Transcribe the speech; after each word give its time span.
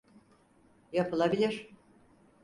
Yapılabilir. 0.93 1.75